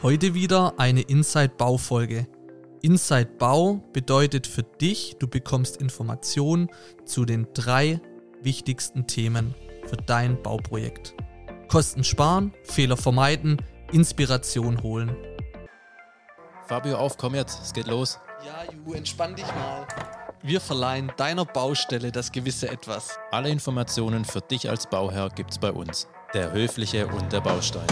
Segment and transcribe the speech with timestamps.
[0.00, 2.28] Heute wieder eine Inside Bau Folge.
[2.82, 6.68] Inside Bau bedeutet für dich, du bekommst Informationen
[7.04, 8.00] zu den drei
[8.40, 9.56] wichtigsten Themen
[9.86, 11.16] für dein Bauprojekt.
[11.66, 13.56] Kosten sparen, Fehler vermeiden,
[13.90, 15.16] Inspiration holen.
[16.68, 18.20] Fabio, auf, komm jetzt, es geht los.
[18.46, 19.84] Ja, Ju, entspann dich mal.
[20.44, 23.18] Wir verleihen deiner Baustelle das gewisse Etwas.
[23.32, 26.06] Alle Informationen für dich als Bauherr gibt's bei uns.
[26.34, 27.88] Der Höfliche und der Baustein.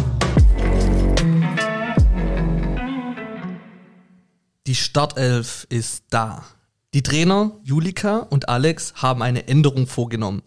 [4.66, 6.44] Die Startelf ist da.
[6.92, 10.42] Die Trainer Julika und Alex haben eine Änderung vorgenommen.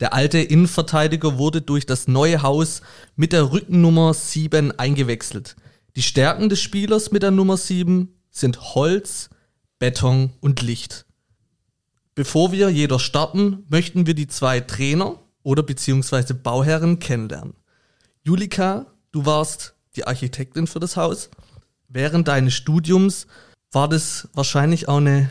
[0.00, 2.82] Der alte Innenverteidiger wurde durch das neue Haus
[3.14, 5.54] mit der Rückennummer 7 eingewechselt.
[5.94, 9.30] Die Stärken des Spielers mit der Nummer 7 sind Holz,
[9.78, 11.06] Beton und Licht.
[12.16, 17.54] Bevor wir jeder starten, möchten wir die zwei Trainer oder beziehungsweise Bauherren kennenlernen.
[18.24, 21.30] Julika, du warst die Architektin für das Haus.
[21.86, 23.28] Während deines Studiums
[23.72, 25.30] war das wahrscheinlich auch eine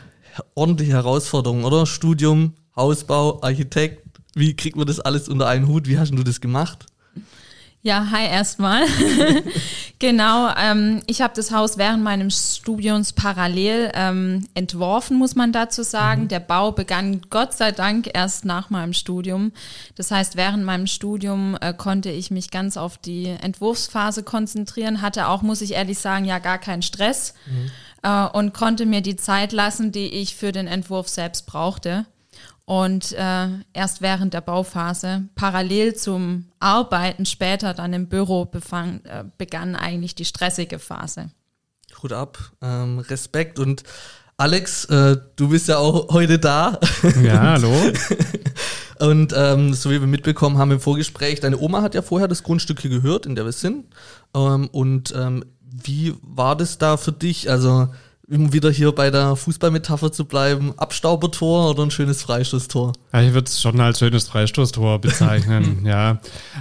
[0.56, 1.86] ordentliche Herausforderung, oder?
[1.86, 4.06] Studium, Hausbau, Architekt.
[4.34, 5.88] Wie kriegt man das alles unter einen Hut?
[5.88, 6.86] Wie hast du das gemacht?
[7.84, 8.86] Ja, hi erstmal.
[10.00, 15.82] genau, ähm, ich habe das Haus während meines Studiums parallel ähm, entworfen, muss man dazu
[15.82, 16.24] sagen.
[16.24, 16.28] Mhm.
[16.28, 19.52] Der Bau begann Gott sei Dank erst nach meinem Studium.
[19.96, 25.28] Das heißt, während meinem Studium äh, konnte ich mich ganz auf die Entwurfsphase konzentrieren, hatte
[25.28, 27.34] auch, muss ich ehrlich sagen, ja gar keinen Stress.
[27.48, 27.72] Mhm
[28.04, 32.06] äh, und konnte mir die Zeit lassen, die ich für den Entwurf selbst brauchte.
[32.66, 39.26] Und äh, erst während der Bauphase, parallel zum Arbeiten später dann im Büro befang, äh,
[39.38, 41.32] begann eigentlich die stressige Phase.
[42.02, 43.84] Hut ab, ähm, Respekt und
[44.38, 46.80] Alex, äh, du bist ja auch heute da.
[47.22, 47.74] Ja, hallo.
[49.00, 52.42] und ähm, so wie wir mitbekommen haben im Vorgespräch, deine Oma hat ja vorher das
[52.42, 53.86] Grundstück hier gehört, in der wir sind.
[54.34, 57.50] Ähm, und ähm, wie war das da für dich?
[57.50, 57.88] Also,
[58.30, 62.94] um wieder hier bei der Fußballmetapher zu bleiben, Abstaubertor oder ein schönes Freistoßtor?
[63.12, 66.20] Ja, ich würde es schon als schönes Freistoßtor bezeichnen, ja.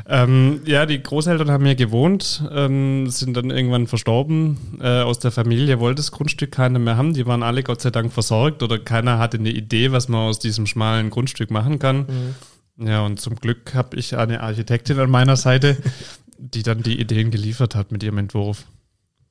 [0.09, 4.79] Ähm, ja, die Großeltern haben hier gewohnt, ähm, sind dann irgendwann verstorben.
[4.81, 7.15] Äh, aus der Familie wollte das Grundstück keiner mehr haben.
[7.15, 10.41] Die waren alle Gott sei Dank versorgt oder keiner hatte eine Idee, was man aus
[10.41, 12.35] diesem schmalen Grundstück machen kann.
[12.77, 12.87] Mhm.
[12.89, 15.77] Ja, und zum Glück habe ich eine Architektin an meiner Seite,
[16.39, 18.65] die dann die Ideen geliefert hat mit ihrem Entwurf.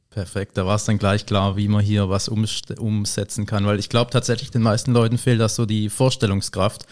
[0.09, 3.89] Perfekt, da war es dann gleich klar, wie man hier was umsetzen kann, weil ich
[3.89, 6.87] glaube tatsächlich den meisten Leuten fehlt das so die Vorstellungskraft,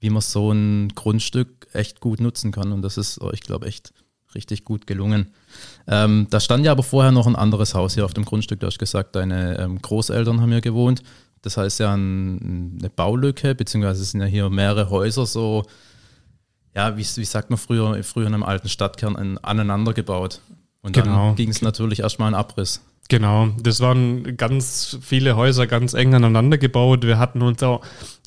[0.00, 3.92] wie man so ein Grundstück echt gut nutzen kann und das ist, ich glaube, echt
[4.34, 5.32] richtig gut gelungen.
[5.86, 8.66] Ähm, da stand ja aber vorher noch ein anderes Haus hier auf dem Grundstück, du
[8.66, 11.02] hast gesagt, deine ähm, Großeltern haben hier gewohnt,
[11.42, 15.64] das heißt ja ein, eine Baulücke, beziehungsweise es sind ja hier mehrere Häuser so,
[16.74, 20.40] ja, wie, wie sagt man früher, früher in einem alten Stadtkern, aneinander gebaut.
[20.86, 21.26] Und genau.
[21.28, 22.80] dann ging es natürlich erstmal in Abriss.
[23.08, 27.04] Genau, das waren ganz viele Häuser ganz eng aneinander gebaut.
[27.04, 27.82] Wir hatten uns auch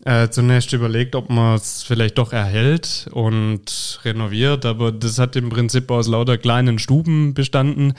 [0.06, 5.50] äh, zunächst überlegt, ob man es vielleicht doch erhält und renoviert, aber das hat im
[5.50, 7.94] Prinzip aus lauter kleinen Stuben bestanden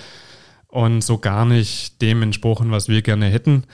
[0.69, 3.65] und so gar nicht dem entsprochen, was wir gerne hätten.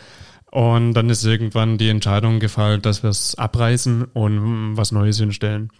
[0.50, 5.70] Und dann ist irgendwann die Entscheidung gefallen, dass wir es abreißen und was Neues hinstellen.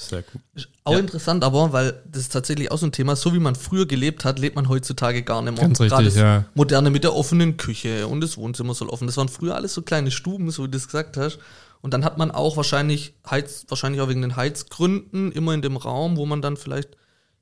[0.00, 0.40] Sehr gut.
[0.54, 1.00] Ist auch ja.
[1.00, 4.24] interessant, aber, weil das ist tatsächlich auch so ein Thema, so wie man früher gelebt
[4.24, 5.62] hat, lebt man heutzutage gar nicht mehr.
[5.62, 6.44] Ganz richtig, das ja.
[6.54, 9.08] Moderne mit der offenen Küche und das Wohnzimmer soll offen.
[9.08, 11.40] Das waren früher alles so kleine Stuben, so wie du das gesagt hast.
[11.80, 15.76] Und dann hat man auch wahrscheinlich, Heiz, wahrscheinlich auch wegen den Heizgründen, immer in dem
[15.76, 16.90] Raum, wo man dann vielleicht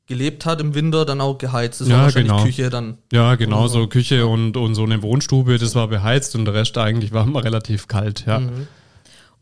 [0.07, 1.83] gelebt hat im Winter, dann auch geheizt.
[1.83, 2.43] Das ja, war wahrscheinlich genau.
[2.45, 2.97] Küche dann.
[3.13, 6.79] Ja, genau, so Küche und, und so eine Wohnstube, das war beheizt und der Rest
[6.79, 8.41] eigentlich war immer relativ kalt, ja.
[8.41, 8.67] Mhm.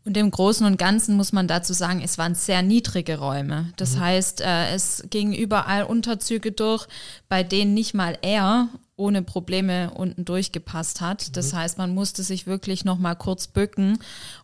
[0.05, 3.73] Und im Großen und Ganzen muss man dazu sagen, es waren sehr niedrige Räume.
[3.75, 3.99] Das mhm.
[4.01, 6.87] heißt, äh, es gingen überall Unterzüge durch,
[7.27, 11.35] bei denen nicht mal er ohne Probleme unten durchgepasst hat.
[11.35, 11.57] Das mhm.
[11.57, 13.99] heißt, man musste sich wirklich noch mal kurz bücken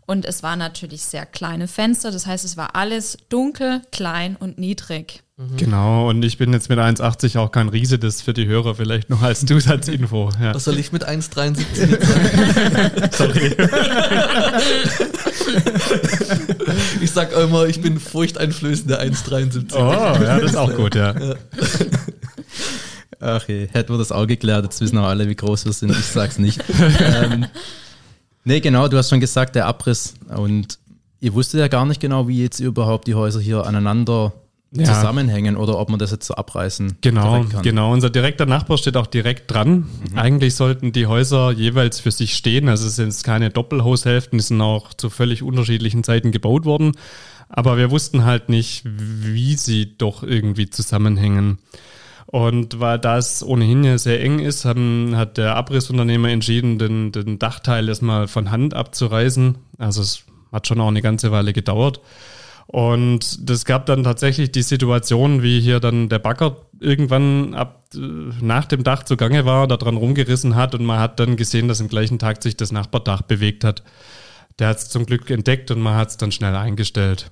[0.05, 2.11] und es waren natürlich sehr kleine Fenster.
[2.11, 5.23] Das heißt, es war alles dunkel, klein und niedrig.
[5.37, 5.57] Mhm.
[5.57, 9.09] Genau, und ich bin jetzt mit 1,80 auch kein Riese, das für die Hörer vielleicht
[9.09, 10.29] noch als Zusatzinfo.
[10.41, 10.53] Ja.
[10.53, 13.09] Was soll ich mit 1,73 sagen?
[13.11, 13.55] Sorry.
[17.01, 19.73] ich sag immer, ich bin furchteinflößender 1,73.
[19.75, 21.17] Oh, ja, das ist auch gut, ja.
[21.17, 21.35] ja.
[23.21, 25.91] Ach je, hätten wir das auch geklärt, jetzt wissen auch alle, wie groß wir sind,
[25.91, 26.63] ich sag's nicht.
[26.99, 27.45] ähm,
[28.43, 30.79] nee, genau, du hast schon gesagt, der Abriss und
[31.19, 34.33] ihr wusstet ja gar nicht genau, wie jetzt überhaupt die Häuser hier aneinander
[34.71, 34.85] ja.
[34.85, 37.91] zusammenhängen oder ob man das jetzt so abreißen Genau, genau.
[37.93, 39.85] Unser direkter Nachbar steht auch direkt dran.
[40.11, 40.17] Mhm.
[40.17, 42.69] Eigentlich sollten die Häuser jeweils für sich stehen.
[42.69, 46.93] Also es sind keine Doppelhaushälften, die sind auch zu völlig unterschiedlichen Zeiten gebaut worden.
[47.49, 51.59] Aber wir wussten halt nicht, wie sie doch irgendwie zusammenhängen.
[52.31, 57.39] Und weil das ohnehin ja sehr eng ist, haben, hat der Abrissunternehmer entschieden, den, den
[57.39, 59.57] Dachteil erstmal von Hand abzureißen.
[59.77, 61.99] Also es hat schon auch eine ganze Weile gedauert.
[62.67, 67.97] Und das gab dann tatsächlich die Situation, wie hier dann der Bagger irgendwann ab äh,
[67.97, 71.81] nach dem Dach zugange war, da dran rumgerissen hat und man hat dann gesehen, dass
[71.81, 73.83] im gleichen Tag sich das Nachbardach bewegt hat.
[74.57, 77.29] Der hat es zum Glück entdeckt und man hat es dann schnell eingestellt.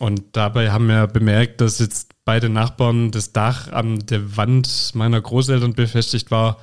[0.00, 5.18] Und dabei haben wir bemerkt, dass jetzt beide Nachbarn das Dach an der Wand meiner
[5.18, 6.58] Großeltern befestigt war,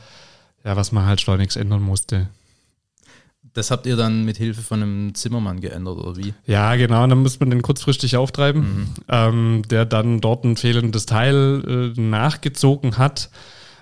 [0.64, 2.28] ja, was man halt schleunigst ändern musste.
[3.54, 6.34] Das habt ihr dann mit Hilfe von einem Zimmermann geändert, oder wie?
[6.46, 8.90] Ja, genau, dann muss man den kurzfristig auftreiben, mhm.
[9.08, 13.30] ähm, der dann dort ein fehlendes Teil äh, nachgezogen hat.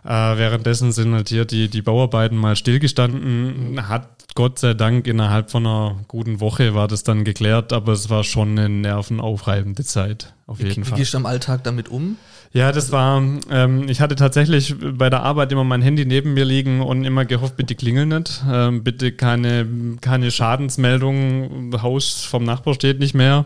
[0.04, 5.52] Äh, währenddessen sind halt hier die, die Bauarbeiten mal stillgestanden, hat Gott sei Dank innerhalb
[5.52, 10.34] von einer guten Woche war das dann geklärt, aber es war schon eine nervenaufreibende Zeit,
[10.48, 10.98] auf jeden wie, Fall.
[10.98, 12.18] Wie gehst du am Alltag damit um?
[12.54, 16.44] Ja, das war, ähm, ich hatte tatsächlich bei der Arbeit immer mein Handy neben mir
[16.44, 19.66] liegen und immer gehofft, bitte klingel nicht, ähm, bitte keine,
[20.02, 23.46] keine Schadensmeldung, Haus vom Nachbar steht nicht mehr.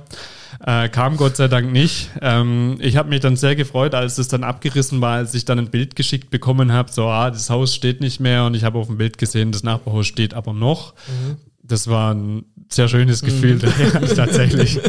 [0.66, 2.10] Äh, kam Gott sei Dank nicht.
[2.22, 5.60] Ähm, ich habe mich dann sehr gefreut, als es dann abgerissen war, als ich dann
[5.60, 8.80] ein Bild geschickt bekommen habe, so, ah, das Haus steht nicht mehr und ich habe
[8.80, 10.94] auf dem Bild gesehen, das Nachbarhaus steht aber noch.
[11.08, 11.38] Mhm.
[11.68, 14.16] Das war ein sehr schönes Gefühl mhm.
[14.16, 14.80] tatsächlich.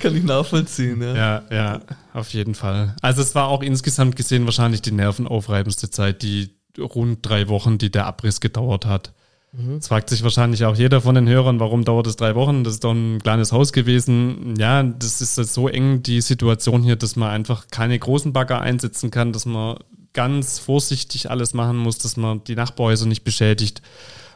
[0.00, 1.14] Kann ich nachvollziehen, ja.
[1.14, 1.80] Ja, ja,
[2.12, 2.96] auf jeden Fall.
[3.02, 7.90] Also es war auch insgesamt gesehen wahrscheinlich die nervenaufreibendste Zeit, die rund drei Wochen, die
[7.90, 9.12] der Abriss gedauert hat.
[9.52, 9.76] Mhm.
[9.76, 12.62] Es fragt sich wahrscheinlich auch jeder von den Hörern, warum dauert es drei Wochen?
[12.62, 14.54] Das ist doch ein kleines Haus gewesen.
[14.58, 19.10] Ja, das ist so eng, die Situation hier, dass man einfach keine großen Bagger einsetzen
[19.10, 19.78] kann, dass man
[20.12, 23.82] ganz vorsichtig alles machen muss, dass man die Nachbarhäuser nicht beschädigt.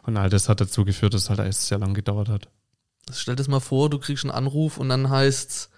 [0.04, 2.48] Und all das hat dazu geführt, dass es halt alles sehr lang gedauert hat.
[3.12, 5.70] Stell dir das mal vor, du kriegst einen Anruf und dann heißt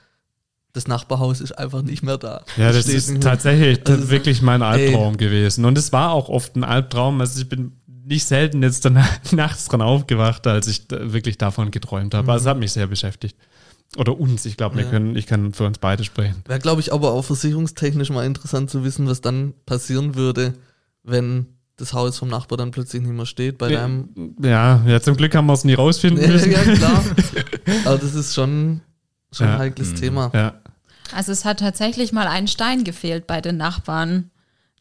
[0.76, 2.44] das Nachbarhaus ist einfach nicht mehr da.
[2.58, 5.16] Ja, das, das ist tatsächlich also wirklich mein Albtraum ey.
[5.16, 5.64] gewesen.
[5.64, 7.18] Und es war auch oft ein Albtraum.
[7.22, 9.02] Also ich bin nicht selten jetzt dann
[9.32, 12.24] nachts dran aufgewacht, als ich wirklich davon geträumt habe.
[12.24, 12.30] Mhm.
[12.30, 13.36] Also es hat mich sehr beschäftigt.
[13.96, 15.14] Oder uns, ich glaube, ja.
[15.14, 16.42] ich kann für uns beide sprechen.
[16.44, 20.54] Wäre, glaube ich, aber auch versicherungstechnisch mal interessant zu wissen, was dann passieren würde,
[21.02, 21.46] wenn
[21.76, 24.34] das Haus vom Nachbar dann plötzlich nicht mehr steht bei deinem.
[24.42, 26.50] Ja, ja, zum Glück haben wir es nie rausfinden müssen.
[26.50, 27.04] ja, klar.
[27.84, 28.80] Aber das ist schon,
[29.30, 29.54] schon ja.
[29.54, 29.96] ein heikles mhm.
[29.96, 30.30] Thema.
[30.34, 30.54] Ja.
[31.12, 34.30] Also es hat tatsächlich mal ein Stein gefehlt bei den Nachbarn.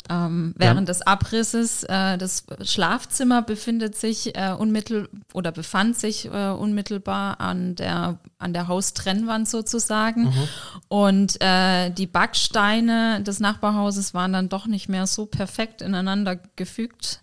[0.10, 0.94] Ähm, während ja.
[0.94, 7.75] des Abrisses, äh, das Schlafzimmer befindet sich äh, unmittel oder befand sich äh, unmittelbar an
[7.75, 10.25] der, an der Haustrennwand sozusagen.
[10.25, 10.48] Mhm.
[10.90, 17.22] Und äh, die Backsteine des Nachbarhauses waren dann doch nicht mehr so perfekt ineinander gefügt,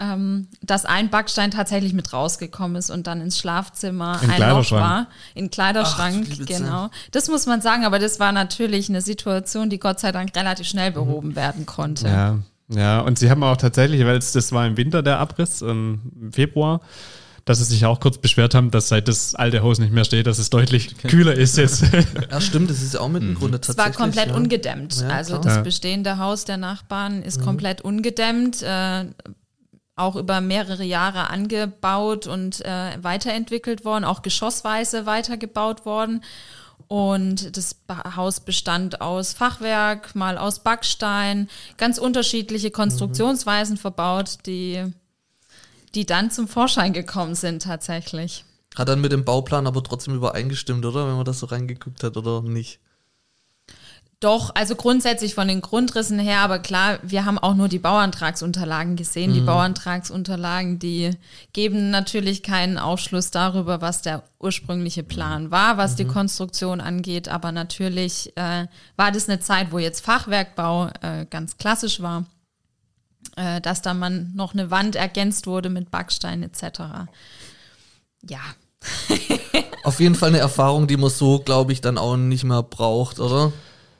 [0.00, 4.70] ähm, dass ein Backstein tatsächlich mit rausgekommen ist und dann ins Schlafzimmer in ein Loch
[4.72, 5.08] war.
[5.34, 6.90] In Kleiderschrank, Ach, genau.
[7.12, 10.66] Das muss man sagen, aber das war natürlich eine Situation, die Gott sei Dank relativ
[10.66, 11.36] schnell behoben mhm.
[11.36, 12.08] werden konnte.
[12.08, 12.38] Ja,
[12.68, 16.00] ja, und sie haben auch tatsächlich, weil es, das war im Winter der Abriss, im
[16.32, 16.80] Februar,
[17.44, 20.26] dass sie sich auch kurz beschwert haben, dass seit das alte Haus nicht mehr steht,
[20.26, 21.06] dass es deutlich okay.
[21.06, 21.84] kühler ist jetzt.
[22.30, 23.34] Ja, stimmt, das ist auch mit dem mhm.
[23.34, 23.94] Grunde tatsächlich.
[23.94, 24.34] Es war komplett ja.
[24.34, 25.00] ungedämmt.
[25.00, 27.44] Ja, also das bestehende Haus der Nachbarn ist mhm.
[27.44, 28.62] komplett ungedämmt.
[28.62, 29.06] Äh,
[29.96, 36.22] auch über mehrere Jahre angebaut und äh, weiterentwickelt worden, auch geschossweise weitergebaut worden.
[36.86, 37.76] Und das
[38.14, 41.48] Haus bestand aus Fachwerk, mal aus Backstein,
[41.78, 43.80] ganz unterschiedliche Konstruktionsweisen mhm.
[43.80, 44.84] verbaut, die,
[45.94, 48.44] die dann zum Vorschein gekommen sind tatsächlich.
[48.76, 51.08] Hat dann mit dem Bauplan aber trotzdem übereingestimmt, oder?
[51.08, 52.78] Wenn man das so reingeguckt hat oder nicht?
[54.20, 58.96] Doch, also grundsätzlich von den Grundrissen her, aber klar, wir haben auch nur die Bauantragsunterlagen
[58.96, 59.30] gesehen.
[59.30, 59.34] Mhm.
[59.34, 61.10] Die Bauantragsunterlagen, die
[61.52, 65.96] geben natürlich keinen Aufschluss darüber, was der ursprüngliche Plan war, was mhm.
[65.96, 67.28] die Konstruktion angeht.
[67.28, 72.24] Aber natürlich äh, war das eine Zeit, wo jetzt Fachwerkbau äh, ganz klassisch war,
[73.36, 76.80] äh, dass da man noch eine Wand ergänzt wurde mit Backstein etc.
[78.22, 78.40] Ja.
[79.84, 83.20] Auf jeden Fall eine Erfahrung, die man so, glaube ich, dann auch nicht mehr braucht,
[83.20, 83.52] oder?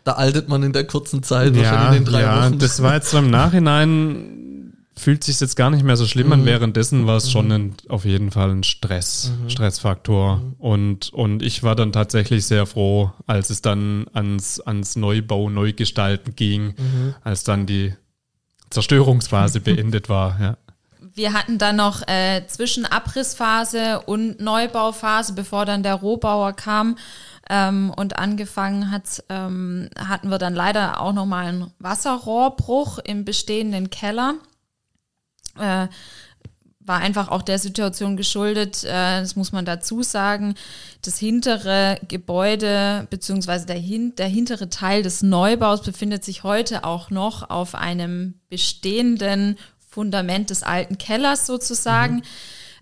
[0.06, 2.58] Da altet man in der kurzen Zeit, ja, wahrscheinlich in den drei ja, Wochen.
[2.60, 6.32] Das war jetzt so im Nachhinein, fühlt sich jetzt gar nicht mehr so schlimm mhm.
[6.32, 6.44] an.
[6.44, 7.30] Währenddessen war es mhm.
[7.30, 9.50] schon ein, auf jeden Fall ein Stress, mhm.
[9.50, 10.36] Stressfaktor.
[10.36, 10.52] Mhm.
[10.58, 16.36] Und, und ich war dann tatsächlich sehr froh, als es dann ans, ans Neubau, Neugestalten
[16.36, 17.14] ging, mhm.
[17.24, 17.92] als dann die
[18.70, 20.40] Zerstörungsphase beendet war.
[20.40, 20.56] Ja.
[21.16, 26.96] Wir hatten dann noch äh, zwischen Abrissphase und Neubauphase, bevor dann der Rohbauer kam,
[27.48, 33.90] ähm, und angefangen hat, ähm, hatten wir dann leider auch nochmal einen Wasserrohrbruch im bestehenden
[33.90, 34.34] Keller.
[35.58, 35.88] Äh,
[36.86, 40.54] war einfach auch der Situation geschuldet, äh, das muss man dazu sagen,
[41.02, 47.10] das hintere Gebäude beziehungsweise der, hin, der hintere Teil des Neubaus befindet sich heute auch
[47.10, 52.16] noch auf einem bestehenden Fundament des alten Kellers sozusagen.
[52.16, 52.22] Mhm.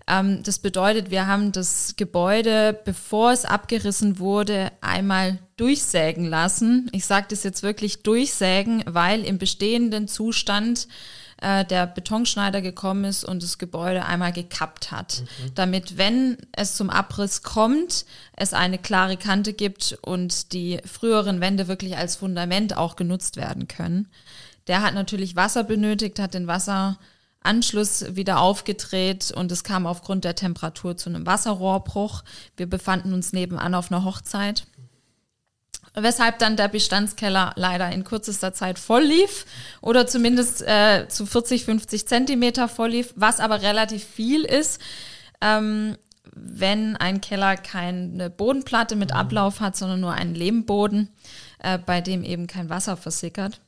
[0.07, 6.89] Ähm, das bedeutet, wir haben das Gebäude, bevor es abgerissen wurde, einmal durchsägen lassen.
[6.91, 10.87] Ich sage das jetzt wirklich durchsägen, weil im bestehenden Zustand
[11.41, 15.21] äh, der Betonschneider gekommen ist und das Gebäude einmal gekappt hat.
[15.21, 15.55] Mhm.
[15.55, 21.67] Damit, wenn es zum Abriss kommt, es eine klare Kante gibt und die früheren Wände
[21.67, 24.07] wirklich als Fundament auch genutzt werden können.
[24.67, 26.47] Der hat natürlich Wasser benötigt, hat den
[27.45, 32.23] Wasseranschluss wieder aufgedreht und es kam aufgrund der Temperatur zu einem Wasserrohrbruch.
[32.57, 34.65] Wir befanden uns nebenan auf einer Hochzeit
[35.97, 39.45] weshalb dann der Bestandskeller leider in kürzester Zeit voll lief
[39.79, 44.81] oder zumindest äh, zu 40, 50 Zentimeter voll lief, was aber relativ viel ist.
[45.39, 45.95] Ähm,
[46.33, 51.07] wenn ein Keller keine Bodenplatte mit Ablauf hat, sondern nur einen Lehmboden,
[51.59, 53.61] äh, bei dem eben kein Wasser versickert.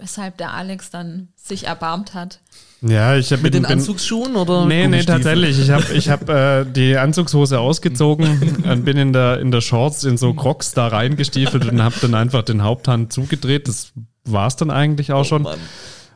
[0.00, 2.40] Weshalb der Alex dann sich erbarmt hat.
[2.82, 4.64] Ja, ich habe mit den Anzugsschuhen oder?
[4.64, 5.58] Nee, nee, tatsächlich.
[5.58, 10.04] Ich habe ich hab, äh, die Anzugshose ausgezogen und bin in der, in der Shorts
[10.04, 13.68] in so Crocs da reingestiefelt und habe dann einfach den Haupthand zugedreht.
[13.68, 13.92] Das
[14.24, 15.42] war es dann eigentlich auch oh, schon.
[15.42, 15.58] Mann.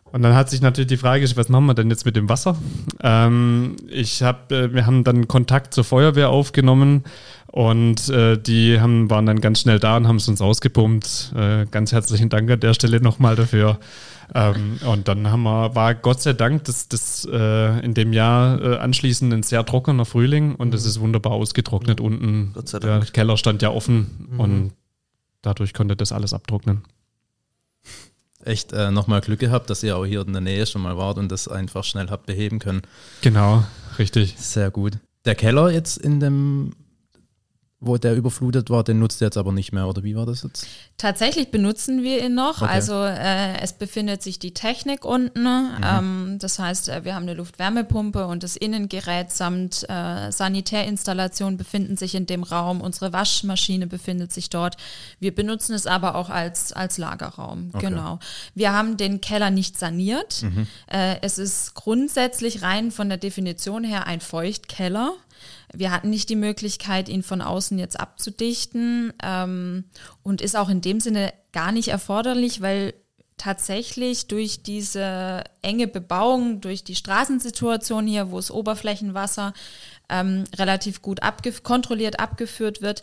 [0.05, 2.29] Und dann hat sich natürlich die Frage gestellt, was machen wir denn jetzt mit dem
[2.29, 2.57] Wasser?
[3.03, 7.03] Ähm, ich hab, äh, wir haben dann Kontakt zur Feuerwehr aufgenommen
[7.55, 11.35] und äh, die haben, waren dann ganz schnell da und haben es uns ausgepumpt.
[11.37, 13.79] Äh, ganz herzlichen Dank an der Stelle nochmal dafür.
[14.35, 18.61] Ähm, und dann haben wir, war Gott sei Dank das, das äh, in dem Jahr
[18.61, 20.89] äh, anschließend ein sehr trockener Frühling und es mhm.
[20.89, 22.07] ist wunderbar ausgetrocknet mhm.
[22.07, 22.51] unten.
[22.55, 23.05] Gott sei Dank.
[23.05, 24.41] Der Keller stand ja offen mhm.
[24.41, 24.73] und
[25.43, 26.83] dadurch konnte das alles abtrocknen
[28.45, 31.17] echt äh, nochmal Glück gehabt, dass ihr auch hier in der Nähe schon mal wart
[31.17, 32.83] und das einfach schnell habt beheben können.
[33.23, 33.65] Genau,
[33.99, 34.35] richtig.
[34.37, 34.99] Sehr gut.
[35.25, 36.73] Der Keller jetzt in dem
[37.87, 40.43] wo der überflutet war, den nutzt ihr jetzt aber nicht mehr, oder wie war das
[40.43, 40.67] jetzt?
[40.97, 42.63] Tatsächlich benutzen wir ihn noch.
[42.63, 42.71] Okay.
[42.71, 45.43] Also äh, es befindet sich die Technik unten.
[45.43, 45.85] Mhm.
[45.85, 51.97] Ähm, das heißt, äh, wir haben eine Luftwärmepumpe und das Innengerät samt äh, Sanitärinstallation befinden
[51.97, 52.81] sich in dem Raum.
[52.81, 54.77] Unsere Waschmaschine befindet sich dort.
[55.21, 57.71] Wir benutzen es aber auch als, als Lagerraum.
[57.73, 57.87] Okay.
[57.87, 58.19] Genau.
[58.55, 60.43] Wir haben den Keller nicht saniert.
[60.43, 60.67] Mhm.
[60.87, 65.15] Äh, es ist grundsätzlich rein von der Definition her ein Feuchtkeller.
[65.77, 69.85] Wir hatten nicht die Möglichkeit, ihn von außen jetzt abzudichten ähm,
[70.23, 72.95] und ist auch in dem Sinne gar nicht erforderlich, weil
[73.37, 79.53] tatsächlich durch diese enge Bebauung, durch die Straßensituation hier, wo es Oberflächenwasser
[80.09, 83.03] ähm, relativ gut abge kontrolliert abgeführt wird,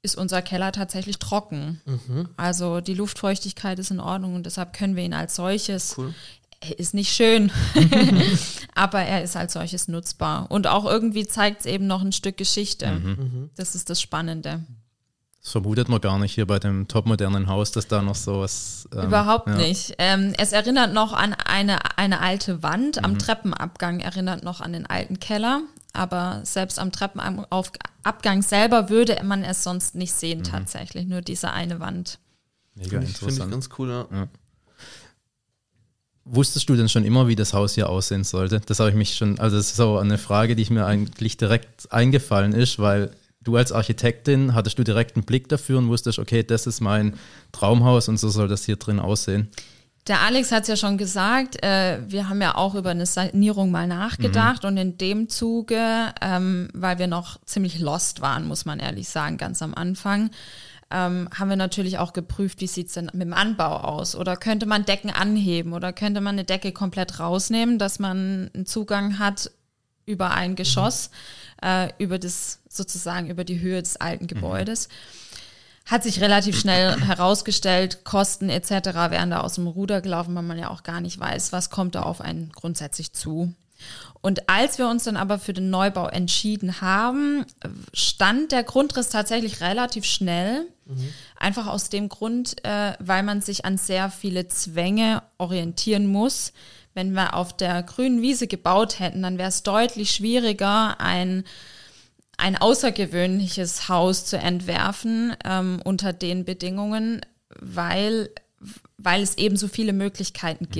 [0.00, 1.80] ist unser Keller tatsächlich trocken.
[1.84, 2.28] Mhm.
[2.36, 6.14] Also die Luftfeuchtigkeit ist in Ordnung und deshalb können wir ihn als solches cool
[6.62, 7.50] er ist nicht schön,
[8.74, 10.50] aber er ist als solches nutzbar.
[10.50, 12.90] Und auch irgendwie zeigt es eben noch ein Stück Geschichte.
[12.92, 13.08] Mhm.
[13.08, 13.50] mhm.
[13.56, 14.62] Das ist das Spannende.
[15.42, 18.88] Das vermutet man gar nicht hier bei dem topmodernen Haus, dass da noch sowas.
[18.94, 19.56] Ähm, Überhaupt ja.
[19.56, 19.94] nicht.
[19.98, 22.96] Ähm, es erinnert noch an eine, eine alte Wand.
[22.96, 23.04] Mhm.
[23.04, 25.62] Am Treppenabgang erinnert noch an den alten Keller.
[25.92, 30.44] Aber selbst am Treppenabgang selber würde man es sonst nicht sehen, mhm.
[30.44, 31.06] tatsächlich.
[31.06, 32.20] Nur diese eine Wand.
[32.76, 34.06] Mega Finde ich, find ich ganz cool, ja.
[34.12, 34.28] ja.
[36.24, 38.60] Wusstest du denn schon immer, wie das Haus hier aussehen sollte?
[38.60, 41.36] Das habe ich mich schon, also das ist so eine Frage, die ich mir eigentlich
[41.36, 43.10] direkt eingefallen ist, weil
[43.42, 47.14] du als Architektin hattest du direkt einen Blick dafür und wusstest, okay, das ist mein
[47.50, 49.48] Traumhaus und so soll das hier drin aussehen.
[50.08, 53.70] Der Alex hat es ja schon gesagt, äh, wir haben ja auch über eine Sanierung
[53.70, 54.68] mal nachgedacht mhm.
[54.68, 59.36] und in dem Zuge, ähm, weil wir noch ziemlich lost waren, muss man ehrlich sagen,
[59.36, 60.30] ganz am Anfang,
[60.92, 64.14] ähm, haben wir natürlich auch geprüft, wie sieht es denn mit dem Anbau aus?
[64.14, 68.66] Oder könnte man Decken anheben oder könnte man eine Decke komplett rausnehmen, dass man einen
[68.66, 69.50] Zugang hat
[70.04, 71.10] über ein Geschoss,
[71.62, 71.68] mhm.
[71.68, 74.28] äh, über das sozusagen über die Höhe des alten mhm.
[74.28, 74.88] Gebäudes.
[75.86, 78.70] Hat sich relativ schnell herausgestellt, Kosten etc.
[79.10, 81.94] wären da aus dem Ruder gelaufen, weil man ja auch gar nicht weiß, was kommt
[81.94, 83.54] da auf einen grundsätzlich zu.
[84.22, 87.44] Und als wir uns dann aber für den Neubau entschieden haben,
[87.92, 90.68] stand der Grundriss tatsächlich relativ schnell.
[90.86, 91.08] Mhm.
[91.36, 96.52] Einfach aus dem Grund, äh, weil man sich an sehr viele Zwänge orientieren muss.
[96.94, 101.42] Wenn wir auf der grünen Wiese gebaut hätten, dann wäre es deutlich schwieriger, ein,
[102.36, 107.22] ein außergewöhnliches Haus zu entwerfen ähm, unter den Bedingungen,
[107.58, 108.30] weil,
[108.98, 110.70] weil es eben so viele Möglichkeiten mhm.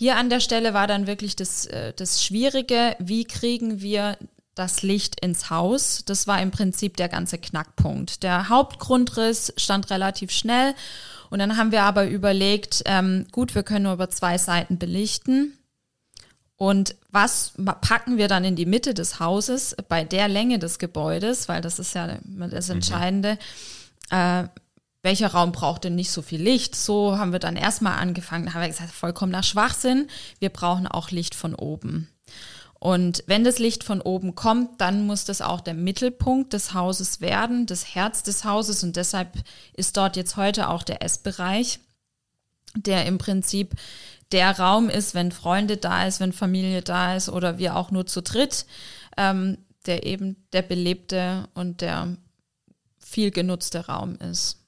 [0.00, 4.16] Hier an der Stelle war dann wirklich das, äh, das Schwierige, wie kriegen wir
[4.54, 6.06] das Licht ins Haus.
[6.06, 8.22] Das war im Prinzip der ganze Knackpunkt.
[8.22, 10.74] Der Hauptgrundriss stand relativ schnell
[11.28, 15.58] und dann haben wir aber überlegt, ähm, gut, wir können nur über zwei Seiten belichten
[16.56, 17.52] Und was
[17.82, 21.78] packen wir dann in die Mitte des Hauses bei der Länge des Gebäudes, weil das
[21.78, 22.76] ist ja das mhm.
[22.76, 23.38] Entscheidende.
[24.10, 24.16] Mhm.
[24.16, 24.48] Äh,
[25.02, 26.76] welcher Raum braucht denn nicht so viel Licht?
[26.76, 30.08] So haben wir dann erstmal angefangen, da haben wir gesagt, vollkommener Schwachsinn.
[30.38, 32.08] Wir brauchen auch Licht von oben.
[32.78, 37.20] Und wenn das Licht von oben kommt, dann muss das auch der Mittelpunkt des Hauses
[37.20, 38.82] werden, das Herz des Hauses.
[38.82, 39.34] Und deshalb
[39.74, 41.80] ist dort jetzt heute auch der Essbereich,
[42.74, 43.74] der im Prinzip
[44.32, 48.06] der Raum ist, wenn Freunde da ist, wenn Familie da ist oder wir auch nur
[48.06, 48.64] zu dritt,
[49.16, 52.16] ähm, der eben der belebte und der
[52.98, 54.59] viel genutzte Raum ist.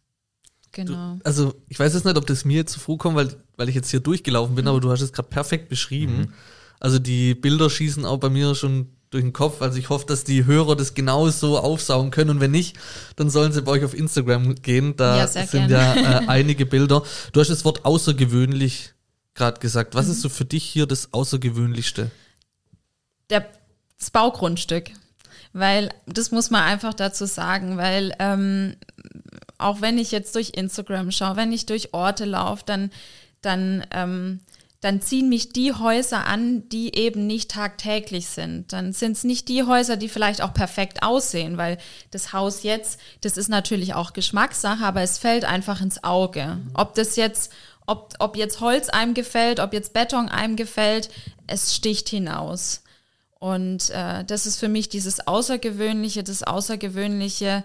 [0.72, 1.16] Genau.
[1.16, 3.68] Du, also ich weiß jetzt nicht, ob das mir jetzt zu früh kommt, weil, weil
[3.68, 4.70] ich jetzt hier durchgelaufen bin, mhm.
[4.70, 6.18] aber du hast es gerade perfekt beschrieben.
[6.18, 6.32] Mhm.
[6.80, 9.62] Also die Bilder schießen auch bei mir schon durch den Kopf.
[9.62, 12.30] Also ich hoffe, dass die Hörer das genauso aufsaugen können.
[12.30, 12.76] Und wenn nicht,
[13.16, 14.96] dann sollen sie bei euch auf Instagram gehen.
[14.96, 15.72] Da ja, sind gerne.
[15.72, 17.02] ja äh, einige Bilder.
[17.32, 18.94] Du hast das Wort außergewöhnlich
[19.34, 19.94] gerade gesagt.
[19.94, 20.12] Was mhm.
[20.12, 22.10] ist so für dich hier das Außergewöhnlichste?
[23.30, 23.46] Der,
[23.98, 24.90] das Baugrundstück.
[25.52, 28.74] Weil, das muss man einfach dazu sagen, weil ähm,
[29.62, 32.90] auch wenn ich jetzt durch Instagram schaue, wenn ich durch Orte laufe, dann,
[33.40, 34.40] dann ähm,
[34.82, 38.72] dann ziehen mich die Häuser an, die eben nicht tagtäglich sind.
[38.72, 41.78] Dann sind es nicht die Häuser, die vielleicht auch perfekt aussehen, weil
[42.10, 46.58] das Haus jetzt, das ist natürlich auch Geschmackssache, aber es fällt einfach ins Auge.
[46.74, 47.52] Ob das jetzt,
[47.86, 51.10] ob, ob jetzt Holz einem gefällt, ob jetzt Beton einem gefällt,
[51.46, 52.82] es sticht hinaus.
[53.42, 57.64] Und äh, das ist für mich dieses Außergewöhnliche, das Außergewöhnliche,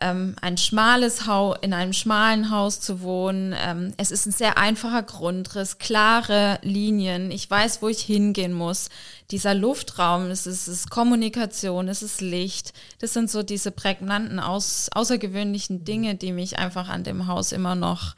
[0.00, 3.54] ähm, ein schmales Haus, in einem schmalen Haus zu wohnen.
[3.56, 7.30] Ähm, es ist ein sehr einfacher Grundriss, klare Linien.
[7.30, 8.88] Ich weiß, wo ich hingehen muss.
[9.30, 12.72] Dieser Luftraum, es ist, es ist Kommunikation, es ist Licht.
[12.98, 17.76] Das sind so diese prägnanten, aus, außergewöhnlichen Dinge, die mich einfach an dem Haus immer
[17.76, 18.16] noch,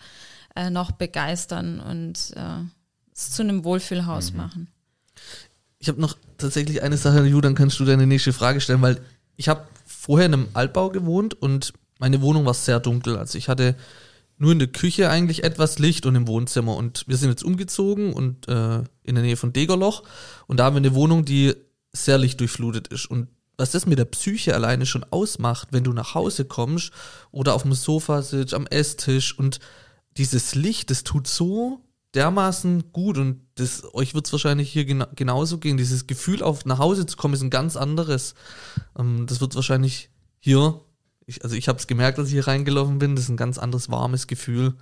[0.57, 2.65] äh, noch begeistern und äh,
[3.15, 4.39] es zu einem Wohlfühlhaus mhm.
[4.39, 4.74] machen.
[5.85, 9.03] Ich habe noch tatsächlich eine Sache, Ju, dann kannst du deine nächste Frage stellen, weil
[9.37, 13.19] ich habe vorher in einem Altbau gewohnt und meine Wohnung war sehr dunkel.
[13.19, 13.77] Also ich hatte
[14.39, 16.75] nur in der Küche eigentlich etwas Licht und im Wohnzimmer.
[16.75, 20.05] Und wir sind jetzt umgezogen und äh, in der Nähe von Degerloch.
[20.47, 21.53] Und da haben wir eine Wohnung, die
[21.93, 23.05] sehr lichtdurchflutet ist.
[23.05, 26.93] Und was das mit der Psyche alleine schon ausmacht, wenn du nach Hause kommst
[27.31, 29.61] oder auf dem Sofa sitzt, am Esstisch und
[30.17, 31.83] dieses Licht, das tut so
[32.15, 35.77] dermaßen gut und das, euch wird es wahrscheinlich hier gena genauso gehen.
[35.77, 38.35] Dieses Gefühl, auf nach Hause zu kommen, ist ein ganz anderes.
[38.99, 40.81] Ähm, das wird wahrscheinlich hier,
[41.27, 43.59] ich, also ich habe es gemerkt, als ich hier reingelaufen bin, das ist ein ganz
[43.59, 44.75] anderes warmes Gefühl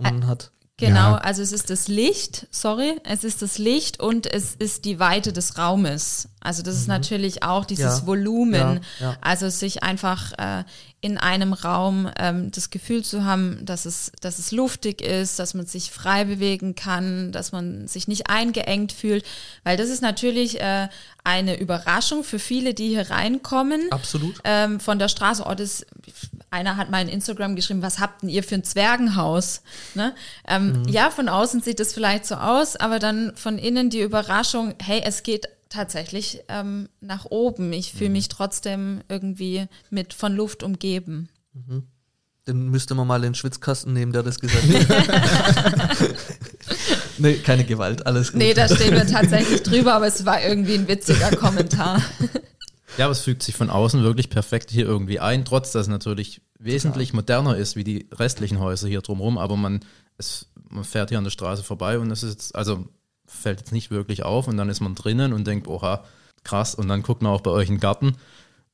[0.00, 0.50] man hat.
[0.80, 1.18] Genau, ja.
[1.18, 5.32] also es ist das Licht, sorry, es ist das Licht und es ist die Weite
[5.32, 6.28] des Raumes.
[6.40, 6.80] Also das mhm.
[6.80, 8.06] ist natürlich auch dieses ja.
[8.06, 8.80] Volumen.
[8.98, 9.16] Ja.
[9.20, 10.64] Also sich einfach äh,
[11.02, 15.54] in einem Raum ähm, das Gefühl zu haben, dass es, dass es luftig ist, dass
[15.54, 19.24] man sich frei bewegen kann, dass man sich nicht eingeengt fühlt,
[19.64, 20.88] weil das ist natürlich äh,
[21.24, 23.90] eine Überraschung für viele, die hier reinkommen.
[23.90, 24.40] Absolut.
[24.44, 25.84] Ähm, von der Straße, oh, das,
[26.50, 29.62] einer hat mal in Instagram geschrieben, was habt denn ihr für ein Zwergenhaus?
[29.94, 30.14] Ne?
[30.48, 30.88] Ähm, mhm.
[30.88, 35.02] Ja, von außen sieht es vielleicht so aus, aber dann von innen die Überraschung, hey,
[35.04, 37.72] es geht tatsächlich ähm, nach oben.
[37.72, 38.14] Ich fühle mhm.
[38.14, 41.28] mich trotzdem irgendwie mit von Luft umgeben.
[41.54, 41.86] Mhm.
[42.46, 45.96] Dann müsste man mal den Schwitzkasten nehmen, der das gesagt hat.
[47.18, 48.38] nee, keine Gewalt, alles gut.
[48.38, 52.02] Nee, da stehen wir tatsächlich drüber, aber es war irgendwie ein witziger Kommentar.
[52.98, 55.88] Ja, aber es fügt sich von außen wirklich perfekt hier irgendwie ein, trotz dass es
[55.88, 59.80] natürlich wesentlich moderner ist wie die restlichen Häuser hier drumherum, aber man,
[60.18, 62.86] es, man fährt hier an der Straße vorbei und es ist, also
[63.26, 66.04] fällt jetzt nicht wirklich auf und dann ist man drinnen und denkt, oha,
[66.44, 68.16] krass, und dann guckt man auch bei euch in den Garten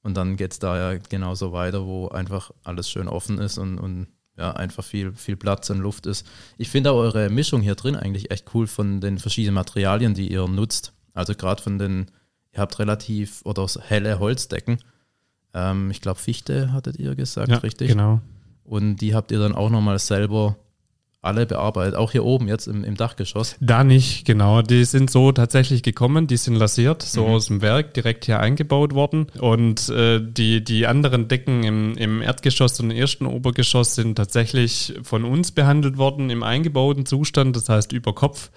[0.03, 3.79] und dann geht es da ja genauso weiter, wo einfach alles schön offen ist und,
[3.79, 6.27] und ja, einfach viel, viel Platz und Luft ist.
[6.59, 10.31] Ich finde auch eure Mischung hier drin eigentlich echt cool von den verschiedenen Materialien, die
[10.31, 10.93] ihr nutzt.
[11.15, 12.11] Also gerade von den
[12.57, 14.79] Ihr habt relativ oder helle Holzdecken.
[15.53, 17.89] Ähm, ich glaube, Fichte hattet ihr gesagt, ja, richtig?
[17.89, 18.21] Genau.
[18.65, 20.57] Und die habt ihr dann auch nochmal selber
[21.27, 23.57] alle bearbeitet, auch hier oben jetzt im, im, Dachgeschoss?
[23.61, 24.63] Da nicht, genau.
[24.63, 27.33] Die sind so tatsächlich gekommen, die sind lasiert, so mhm.
[27.35, 29.27] aus dem Werk, direkt hier eingebaut worden.
[29.41, 34.95] Und äh, die, die anderen Decken im, im Erdgeschoss und im ersten Obergeschoss sind tatsächlich
[35.03, 38.51] von uns behandelt worden im eingebauten Zustand, das heißt über Kopf.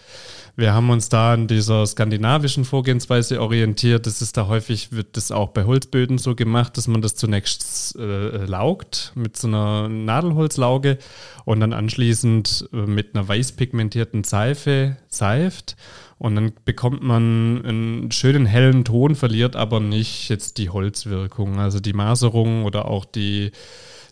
[0.59, 4.05] Wir haben uns da an dieser skandinavischen Vorgehensweise orientiert.
[4.05, 7.95] Das ist da häufig, wird das auch bei Holzböden so gemacht, dass man das zunächst
[7.97, 10.97] äh, laugt mit so einer Nadelholzlauge
[11.45, 15.75] und dann anschließend äh, mit einer weiß pigmentierten Seife seift.
[16.17, 21.59] Und dann bekommt man einen schönen hellen Ton, verliert aber nicht jetzt die Holzwirkung.
[21.59, 23.51] Also die Maserung oder auch die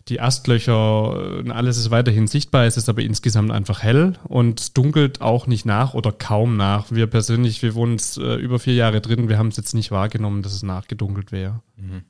[0.08, 5.20] die Astlöcher und alles ist weiterhin sichtbar, es ist aber insgesamt einfach hell und dunkelt
[5.20, 6.90] auch nicht nach oder kaum nach.
[6.90, 9.90] Wir persönlich, wir wohnen jetzt, äh, über vier Jahre drin, wir haben es jetzt nicht
[9.90, 11.60] wahrgenommen, dass es nachgedunkelt wäre.
[11.76, 12.02] Mhm.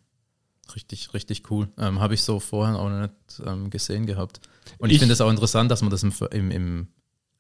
[0.75, 1.69] Richtig, richtig cool.
[1.79, 4.41] Ähm, Habe ich so vorher auch noch nicht ähm, gesehen gehabt.
[4.79, 6.89] Und ich, ich finde es auch interessant, dass man das im, im, im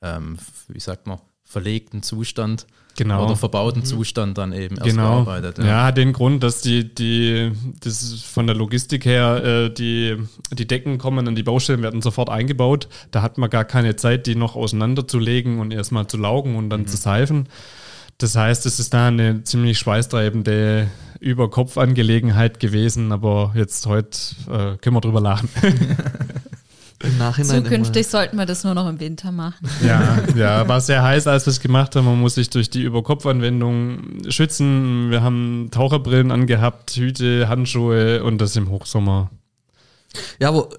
[0.02, 0.38] ähm,
[0.68, 3.24] wie sagt man, verlegten Zustand genau.
[3.24, 3.86] oder verbauten mhm.
[3.86, 5.24] Zustand dann eben erst genau.
[5.24, 5.58] bearbeitet.
[5.58, 5.64] Ja.
[5.64, 10.16] ja, hat den Grund, dass die, die, das von der Logistik her, äh, die,
[10.52, 12.88] die Decken kommen an die Baustellen, werden sofort eingebaut.
[13.10, 16.82] Da hat man gar keine Zeit, die noch auseinanderzulegen und erstmal zu laugen und dann
[16.82, 16.86] mhm.
[16.86, 17.48] zu seifen.
[18.18, 20.88] Das heißt, es ist da eine ziemlich schweißtreibende
[21.20, 25.48] Überkopfangelegenheit gewesen, aber jetzt heute äh, können wir drüber lachen.
[27.00, 28.10] Im Nachhinein Zukünftig immer.
[28.10, 29.68] sollten wir das nur noch im Winter machen.
[29.86, 32.06] Ja, ja, war sehr heiß, als wir es gemacht haben.
[32.06, 35.08] Man muss sich durch die Überkopfanwendung schützen.
[35.08, 39.30] Wir haben Taucherbrillen angehabt, Hüte, Handschuhe und das im Hochsommer.
[40.40, 40.70] Ja, aber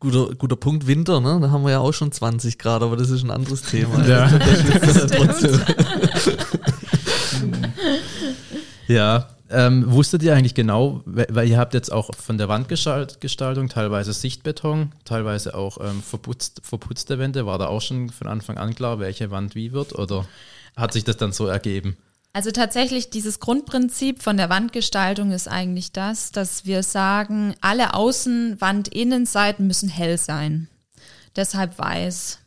[0.00, 1.38] guter, guter Punkt Winter, ne?
[1.40, 4.06] Da haben wir ja auch schon 20 Grad, aber das ist ein anderes Thema.
[4.06, 4.38] Ja, ja
[9.50, 14.92] ähm, wusstet ihr eigentlich genau, weil ihr habt jetzt auch von der Wandgestaltung teilweise Sichtbeton,
[15.04, 17.46] teilweise auch ähm, verputzt, verputzte Wände.
[17.46, 20.26] War da auch schon von Anfang an klar, welche Wand wie wird oder
[20.76, 21.96] hat sich das dann so ergeben?
[22.32, 28.88] Also tatsächlich dieses Grundprinzip von der Wandgestaltung ist eigentlich das, dass wir sagen, alle Außenwand,
[28.88, 30.68] Innenseiten müssen hell sein.
[31.36, 32.40] Deshalb weiß.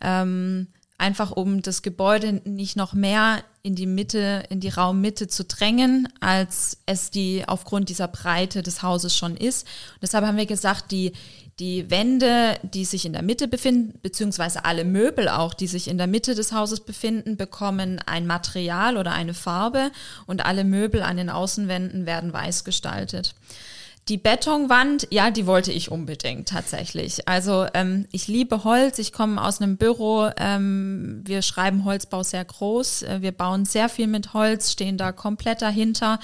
[0.00, 0.68] Ähm,
[1.02, 6.08] einfach um das Gebäude nicht noch mehr in die Mitte, in die Raummitte zu drängen,
[6.20, 9.66] als es die aufgrund dieser Breite des Hauses schon ist.
[9.94, 11.12] Und deshalb haben wir gesagt, die,
[11.58, 15.98] die Wände, die sich in der Mitte befinden, beziehungsweise alle Möbel auch, die sich in
[15.98, 19.90] der Mitte des Hauses befinden, bekommen ein Material oder eine Farbe
[20.26, 23.34] und alle Möbel an den Außenwänden werden weiß gestaltet.
[24.08, 27.28] Die Betonwand, ja, die wollte ich unbedingt tatsächlich.
[27.28, 32.44] Also ähm, ich liebe Holz, ich komme aus einem Büro, ähm, wir schreiben Holzbau sehr
[32.44, 36.18] groß, äh, wir bauen sehr viel mit Holz, stehen da komplett dahinter.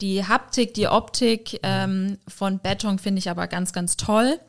[0.00, 4.40] Die Haptik, die Optik ähm, von Beton finde ich aber ganz, ganz toll.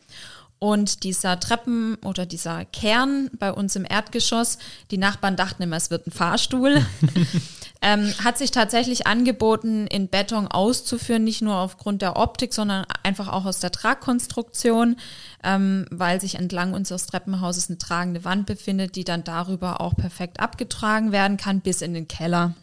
[0.63, 4.59] Und dieser Treppen oder dieser Kern bei uns im Erdgeschoss,
[4.91, 6.85] die Nachbarn dachten immer, es wird ein Fahrstuhl.
[7.81, 13.27] ähm, hat sich tatsächlich angeboten, in Beton auszuführen, nicht nur aufgrund der Optik, sondern einfach
[13.27, 14.95] auch aus der Tragkonstruktion,
[15.43, 20.39] ähm, weil sich entlang unseres Treppenhauses eine tragende Wand befindet, die dann darüber auch perfekt
[20.39, 22.55] abgetragen werden kann bis in den Keller.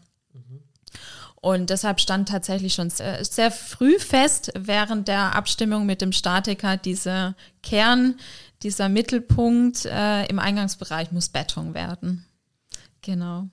[1.43, 6.77] Und deshalb stand tatsächlich schon sehr, sehr, früh fest während der Abstimmung mit dem Statiker,
[6.77, 8.17] diese Kern,
[8.63, 12.27] dieser Mittelpunkt äh, im Eingangsbereich muss Beton werden.
[13.01, 13.49] Genau.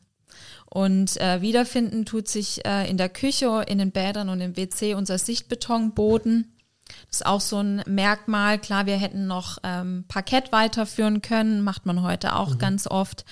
[0.65, 4.93] Und äh, wiederfinden tut sich äh, in der Küche, in den Bädern und im WC
[4.95, 6.53] unser Sichtbetonboden.
[7.09, 8.59] Das ist auch so ein Merkmal.
[8.59, 12.59] Klar, wir hätten noch ähm, Parkett weiterführen können, macht man heute auch mhm.
[12.59, 13.23] ganz oft.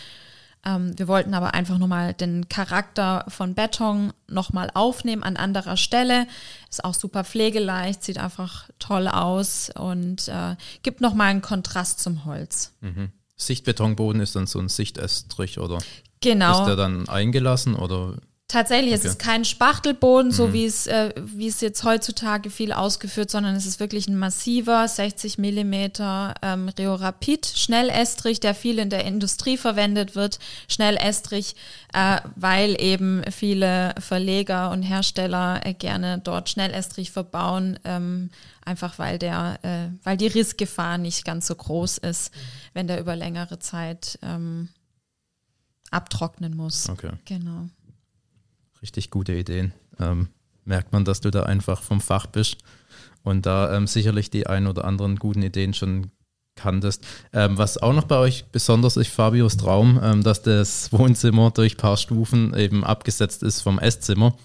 [0.65, 6.27] Ähm, wir wollten aber einfach nochmal den Charakter von Beton nochmal aufnehmen an anderer Stelle.
[6.69, 12.25] Ist auch super pflegeleicht, sieht einfach toll aus und äh, gibt nochmal einen Kontrast zum
[12.25, 12.73] Holz.
[12.81, 13.11] Mhm.
[13.37, 15.79] Sichtbetonboden ist dann so ein Sichtestrich, oder?
[16.21, 16.61] Genau.
[16.61, 18.15] Ist der dann eingelassen oder?
[18.47, 19.07] Tatsächlich, okay.
[19.07, 20.53] es ist kein Spachtelboden, so mhm.
[20.53, 24.87] wie es, äh, wie es jetzt heutzutage viel ausgeführt, sondern es ist wirklich ein massiver
[24.87, 30.37] 60 Millimeter ähm, Rapid Schnellestrich, der viel in der Industrie verwendet wird.
[30.67, 31.55] Schnellestrich,
[31.91, 38.29] äh, weil eben viele Verleger und Hersteller äh, gerne dort Schnellestrich verbauen, ähm,
[38.63, 42.31] einfach weil der, äh, weil die Rissgefahr nicht ganz so groß ist,
[42.75, 44.69] wenn der über längere Zeit ähm,
[45.89, 46.87] abtrocknen muss.
[46.89, 47.09] Okay.
[47.25, 47.69] Genau
[48.81, 49.73] richtig gute Ideen.
[49.99, 50.29] Ähm,
[50.65, 52.57] merkt man, dass du da einfach vom Fach bist
[53.23, 56.11] und da ähm, sicherlich die ein oder anderen guten Ideen schon
[56.55, 57.05] kanntest.
[57.33, 61.75] Ähm, was auch noch bei euch besonders ist, Fabios Traum, ähm, dass das Wohnzimmer durch
[61.75, 64.35] ein paar Stufen eben abgesetzt ist vom Esszimmer.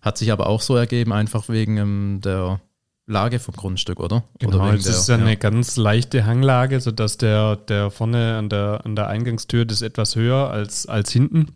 [0.00, 2.60] Hat sich aber auch so ergeben, einfach wegen ähm, der
[3.06, 4.24] Lage vom Grundstück, oder?
[4.38, 8.82] Genau, oder es ist ja eine ganz leichte Hanglage, sodass der, der vorne an der,
[8.84, 11.48] an der Eingangstür das etwas höher als, als hinten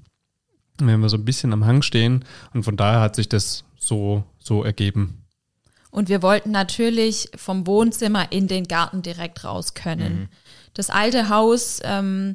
[0.79, 2.25] wenn wir so ein bisschen am Hang stehen.
[2.53, 5.25] Und von daher hat sich das so, so ergeben.
[5.91, 10.15] Und wir wollten natürlich vom Wohnzimmer in den Garten direkt raus können.
[10.15, 10.29] Mhm.
[10.75, 12.35] Das alte Haus ähm,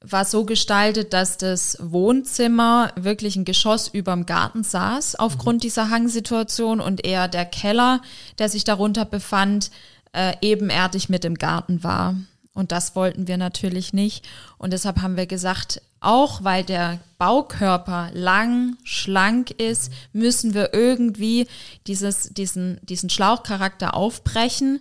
[0.00, 5.60] war so gestaltet, dass das Wohnzimmer wirklich ein Geschoss überm Garten saß, aufgrund mhm.
[5.60, 8.02] dieser Hangsituation und eher der Keller,
[8.38, 9.70] der sich darunter befand,
[10.12, 12.16] äh, ebenerdig mit dem Garten war.
[12.54, 14.28] Und das wollten wir natürlich nicht.
[14.58, 21.46] Und deshalb haben wir gesagt, auch weil der Baukörper lang, schlank ist, müssen wir irgendwie
[21.86, 24.80] dieses, diesen, diesen Schlauchcharakter aufbrechen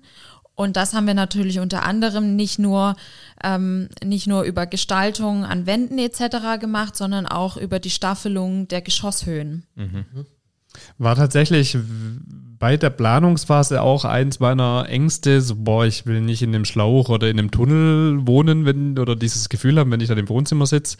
[0.56, 2.96] Und das haben wir natürlich unter anderem nicht nur,
[3.44, 6.60] ähm, nicht nur über Gestaltung an Wänden etc.
[6.60, 9.66] gemacht, sondern auch über die Staffelung der Geschosshöhen.
[9.76, 10.06] Mhm.
[10.98, 11.78] War tatsächlich
[12.62, 17.10] bei der Planungsphase auch eins meiner Ängste, so, boah, ich will nicht in dem Schlauch
[17.10, 20.67] oder in dem Tunnel wohnen, wenn, oder dieses Gefühl haben, wenn ich da im Wohnzimmer
[20.67, 20.97] sitze.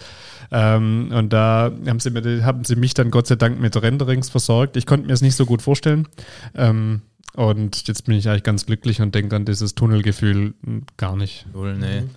[0.52, 4.32] Ähm, und da haben sie, mir, haben sie mich dann Gott sei Dank mit Renderings
[4.32, 4.76] versorgt.
[4.76, 6.08] Ich konnte mir es nicht so gut vorstellen.
[6.56, 7.02] Ähm,
[7.36, 10.56] und jetzt bin ich eigentlich ganz glücklich und denke an dieses Tunnelgefühl
[10.97, 11.45] gar nicht.
[11.54, 12.02] Cool, nee.
[12.02, 12.10] Mhm.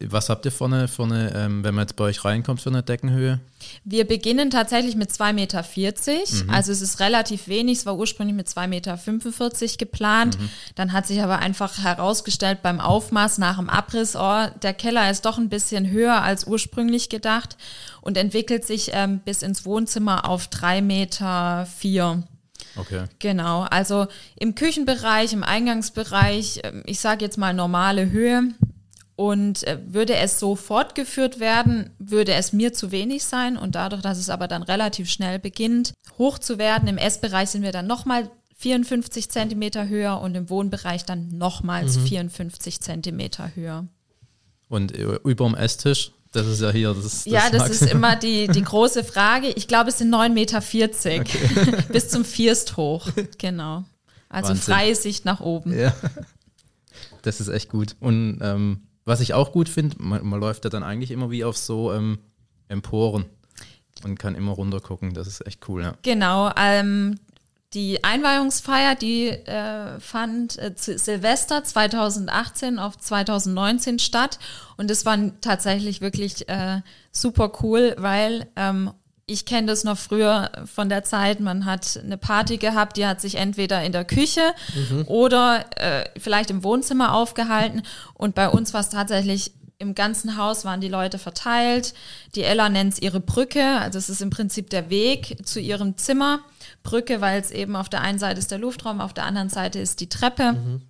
[0.00, 3.40] Was habt ihr vorne, vorne ähm, wenn man jetzt bei euch reinkommt, für eine Deckenhöhe?
[3.84, 5.64] Wir beginnen tatsächlich mit 2,40 Meter.
[6.44, 6.50] Mhm.
[6.50, 7.78] Also es ist relativ wenig.
[7.78, 10.38] Es war ursprünglich mit 2,45 Meter geplant.
[10.38, 10.48] Mhm.
[10.74, 15.24] Dann hat sich aber einfach herausgestellt beim Aufmaß nach dem Abriss, oh, der Keller ist
[15.24, 17.56] doch ein bisschen höher als ursprünglich gedacht
[18.00, 22.22] und entwickelt sich ähm, bis ins Wohnzimmer auf 3,04 Meter.
[22.76, 23.04] Okay.
[23.18, 24.06] Genau, also
[24.38, 28.54] im Küchenbereich, im Eingangsbereich, ähm, ich sage jetzt mal normale Höhe,
[29.22, 33.56] und äh, würde es so fortgeführt werden, würde es mir zu wenig sein.
[33.56, 37.62] Und dadurch, dass es aber dann relativ schnell beginnt, hoch zu werden, im Essbereich sind
[37.62, 42.06] wir dann nochmal 54 Zentimeter höher und im Wohnbereich dann nochmals mhm.
[42.06, 43.86] 54 Zentimeter höher.
[44.68, 46.10] Und äh, über dem Esstisch?
[46.32, 47.86] Das ist ja hier das, das Ja, das Maximum.
[47.86, 49.50] ist immer die, die große Frage.
[49.50, 50.58] Ich glaube, es sind 9,40 Meter
[51.20, 51.84] okay.
[51.92, 53.08] bis zum Vierst hoch.
[53.38, 53.84] Genau.
[54.28, 54.74] Also Wahnsinn.
[54.74, 55.78] freie Sicht nach oben.
[55.78, 55.94] Ja.
[57.22, 57.94] Das ist echt gut.
[58.00, 61.44] Und ähm, was ich auch gut finde, man, man, läuft ja dann eigentlich immer wie
[61.44, 62.18] auf so ähm,
[62.68, 63.26] Emporen
[64.04, 65.14] und kann immer runter gucken.
[65.14, 65.94] Das ist echt cool, ja.
[66.02, 66.50] Genau.
[66.56, 67.18] Ähm,
[67.74, 74.38] die Einweihungsfeier, die äh, fand äh, Silvester 2018 auf 2019 statt
[74.76, 78.92] und es war tatsächlich wirklich äh, super cool, weil ähm,
[79.26, 83.20] ich kenne das noch früher von der Zeit, man hat eine Party gehabt, die hat
[83.20, 84.52] sich entweder in der Küche
[84.90, 85.04] mhm.
[85.06, 87.82] oder äh, vielleicht im Wohnzimmer aufgehalten.
[88.14, 91.92] Und bei uns war es tatsächlich im ganzen Haus waren die Leute verteilt.
[92.36, 95.96] Die Ella nennt es ihre Brücke, also es ist im Prinzip der Weg zu ihrem
[95.96, 96.40] Zimmer.
[96.84, 99.80] Brücke, weil es eben auf der einen Seite ist der Luftraum, auf der anderen Seite
[99.80, 100.52] ist die Treppe.
[100.52, 100.82] Mhm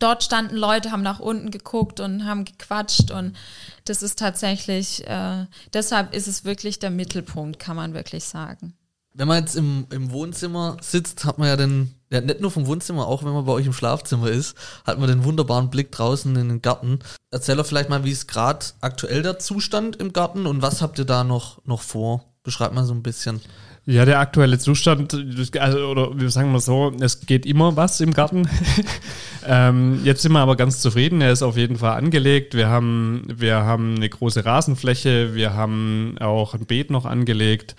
[0.00, 3.36] dort standen Leute, haben nach unten geguckt und haben gequatscht und
[3.84, 8.74] das ist tatsächlich, äh, deshalb ist es wirklich der Mittelpunkt, kann man wirklich sagen.
[9.12, 12.66] Wenn man jetzt im, im Wohnzimmer sitzt, hat man ja den, ja nicht nur vom
[12.66, 16.34] Wohnzimmer, auch wenn man bei euch im Schlafzimmer ist, hat man den wunderbaren Blick draußen
[16.36, 17.00] in den Garten.
[17.30, 20.98] Erzähl doch vielleicht mal, wie ist gerade aktuell der Zustand im Garten und was habt
[20.98, 22.24] ihr da noch, noch vor?
[22.44, 23.40] Beschreibt mal so ein bisschen.
[23.90, 25.16] Ja, der aktuelle Zustand,
[25.58, 28.48] also, oder wir sagen mal so, es geht immer was im Garten.
[29.46, 31.20] ähm, jetzt sind wir aber ganz zufrieden.
[31.20, 32.54] Er ist auf jeden Fall angelegt.
[32.54, 35.34] Wir haben, wir haben eine große Rasenfläche.
[35.34, 37.74] Wir haben auch ein Beet noch angelegt.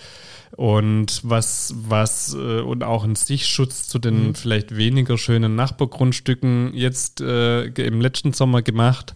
[0.58, 4.36] Und was, was, äh, und auch ein Sichtschutz zu den mhm.
[4.36, 9.16] vielleicht weniger schönen Nachbargrundstücken jetzt äh, im letzten Sommer gemacht.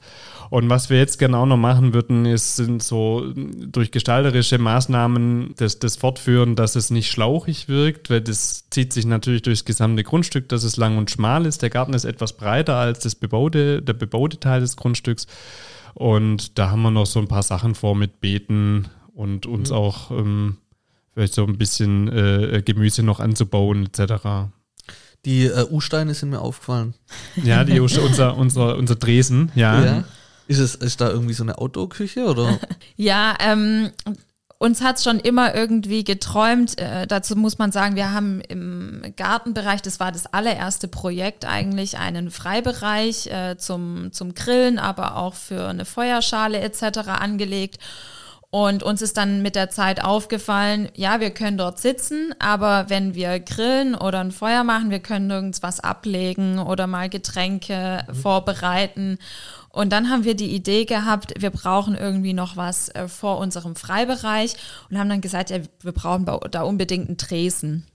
[0.50, 5.80] Und was wir jetzt genau noch machen würden, ist, sind so durch gestalterische Maßnahmen das,
[5.80, 10.50] das Fortführen, dass es nicht schlauchig wirkt, weil das zieht sich natürlich durchs gesamte Grundstück,
[10.50, 11.62] dass es lang und schmal ist.
[11.62, 15.28] Der Garten ist etwas breiter als das bebaute, der bebaute Teil des Grundstücks.
[15.94, 19.76] Und da haben wir noch so ein paar Sachen vor mit Beeten und uns mhm.
[19.76, 20.58] auch ähm,
[21.14, 24.52] vielleicht so ein bisschen äh, Gemüse noch anzubauen etc.
[25.24, 26.94] Die äh, U-Steine sind mir aufgefallen.
[27.42, 29.84] Ja, die, unser, unser, unser Dresen, ja.
[29.84, 30.04] ja.
[30.48, 32.60] Ist es ist da irgendwie so eine Outdoor-Küche oder?
[32.96, 33.92] ja, ähm,
[34.58, 36.80] uns hat es schon immer irgendwie geträumt.
[36.80, 41.98] Äh, dazu muss man sagen, wir haben im Gartenbereich, das war das allererste Projekt eigentlich,
[41.98, 47.10] einen Freibereich äh, zum, zum Grillen, aber auch für eine Feuerschale etc.
[47.10, 47.80] angelegt.
[48.50, 53.14] Und uns ist dann mit der Zeit aufgefallen, ja, wir können dort sitzen, aber wenn
[53.14, 58.16] wir grillen oder ein Feuer machen, wir können nirgends was ablegen oder mal Getränke mhm.
[58.16, 59.18] vorbereiten.
[59.76, 63.76] Und dann haben wir die Idee gehabt, wir brauchen irgendwie noch was äh, vor unserem
[63.76, 64.56] Freibereich
[64.90, 67.86] und haben dann gesagt, ja, wir brauchen da unbedingt einen Tresen.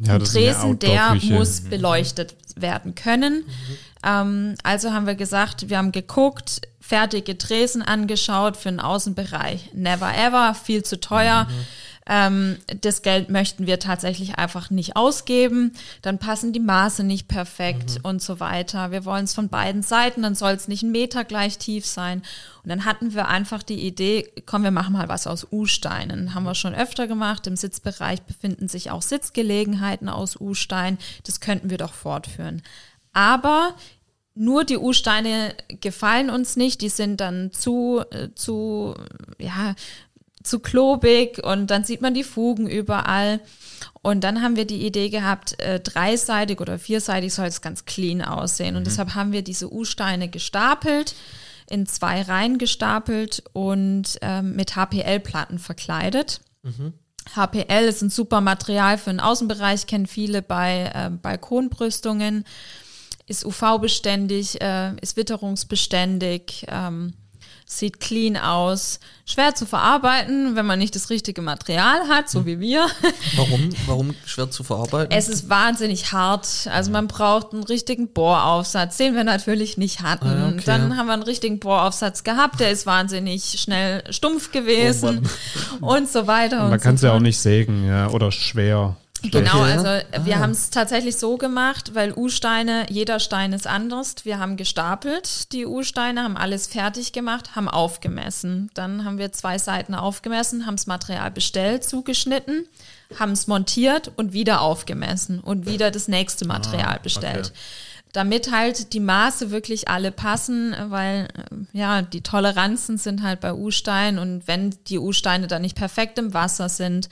[0.00, 3.44] Ja, ein Tresen, der muss beleuchtet werden können.
[3.44, 3.76] Mhm.
[4.02, 9.72] Ähm, also haben wir gesagt, wir haben geguckt, fertige Tresen angeschaut für den Außenbereich.
[9.74, 11.44] Never ever, viel zu teuer.
[11.44, 11.66] Mhm.
[12.08, 15.72] Ähm, das Geld möchten wir tatsächlich einfach nicht ausgeben.
[16.02, 18.04] Dann passen die Maße nicht perfekt mhm.
[18.04, 18.92] und so weiter.
[18.92, 22.22] Wir wollen es von beiden Seiten, dann soll es nicht ein Meter gleich tief sein.
[22.62, 26.34] Und dann hatten wir einfach die Idee, komm, wir machen mal was aus U-Steinen.
[26.34, 27.46] Haben wir schon öfter gemacht.
[27.46, 30.98] Im Sitzbereich befinden sich auch Sitzgelegenheiten aus U-Stein.
[31.24, 32.62] Das könnten wir doch fortführen.
[33.12, 33.74] Aber
[34.36, 38.94] nur die U-Steine gefallen uns nicht, die sind dann zu, äh, zu,
[39.38, 39.74] ja,
[40.46, 43.40] zu klobig und dann sieht man die Fugen überall.
[44.02, 48.22] Und dann haben wir die Idee gehabt, äh, dreiseitig oder vierseitig soll es ganz clean
[48.22, 48.76] aussehen.
[48.76, 48.84] Und Mhm.
[48.84, 51.14] deshalb haben wir diese U-Steine gestapelt,
[51.68, 56.40] in zwei Reihen gestapelt und ähm, mit HPL-Platten verkleidet.
[57.34, 62.44] HPL ist ein super Material für den Außenbereich, kennen viele bei äh, Balkonbrüstungen,
[63.26, 67.14] ist UV-beständig, äh, ist witterungsbeständig, ähm,
[67.68, 72.60] sieht clean aus, schwer zu verarbeiten, wenn man nicht das richtige Material hat, so wie
[72.60, 72.86] wir.
[73.34, 73.70] Warum?
[73.86, 75.10] Warum schwer zu verarbeiten?
[75.10, 76.68] Es ist wahnsinnig hart.
[76.72, 80.28] Also man braucht einen richtigen Bohraufsatz, den wir natürlich nicht hatten.
[80.28, 80.62] Ah, okay.
[80.64, 85.28] Dann haben wir einen richtigen Bohraufsatz gehabt, der ist wahnsinnig schnell stumpf gewesen
[85.80, 86.62] und so weiter.
[86.62, 88.96] Man und kann es so ja auch nicht sägen, ja, oder schwer.
[89.30, 89.72] Genau, Okay.
[89.72, 90.24] also Ah.
[90.24, 94.14] wir haben es tatsächlich so gemacht, weil U-Steine, jeder Stein ist anders.
[94.24, 98.70] Wir haben gestapelt, die U-Steine, haben alles fertig gemacht, haben aufgemessen.
[98.74, 102.66] Dann haben wir zwei Seiten aufgemessen, haben das Material bestellt, zugeschnitten,
[103.18, 107.52] haben es montiert und wieder aufgemessen und wieder das nächste Material bestellt.
[108.12, 113.52] Damit halt die Maße wirklich alle passen, weil äh, ja, die Toleranzen sind halt bei
[113.52, 117.10] U-Steinen und wenn die U-Steine dann nicht perfekt im Wasser sind,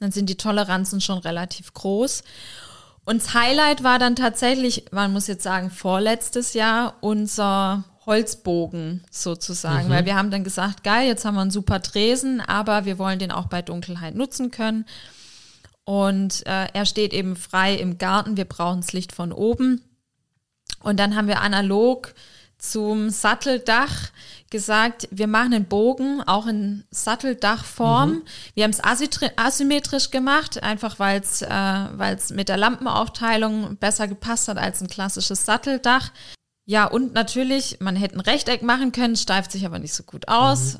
[0.00, 2.22] dann sind die Toleranzen schon relativ groß.
[3.04, 9.88] Und das Highlight war dann tatsächlich, man muss jetzt sagen, vorletztes Jahr unser Holzbogen sozusagen,
[9.90, 13.18] weil wir haben dann gesagt, geil, jetzt haben wir einen super Tresen, aber wir wollen
[13.18, 14.86] den auch bei Dunkelheit nutzen können.
[15.84, 19.82] Und äh, er steht eben frei im Garten, wir brauchen das Licht von oben.
[20.80, 22.14] Und dann haben wir analog
[22.58, 24.10] zum Satteldach
[24.50, 28.22] gesagt, wir machen einen Bogen auch in Satteldachform.
[28.54, 28.82] Wir haben es
[29.36, 34.88] asymmetrisch gemacht, einfach weil es äh, weil's mit der Lampenaufteilung besser gepasst hat als ein
[34.88, 36.10] klassisches Satteldach.
[36.64, 40.28] Ja, und natürlich, man hätte ein Rechteck machen können, steift sich aber nicht so gut
[40.28, 40.78] aus.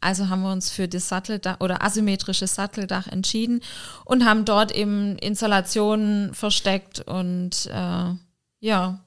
[0.00, 3.60] Also haben wir uns für das Satteldach oder asymmetrische Satteldach entschieden
[4.04, 8.14] und haben dort eben Installationen versteckt und äh,
[8.60, 9.00] ja,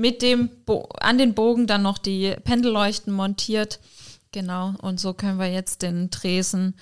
[0.00, 3.78] mit dem Bo an den Bogen dann noch die Pendelleuchten montiert.
[4.32, 6.74] Genau, und so können wir jetzt den Tresen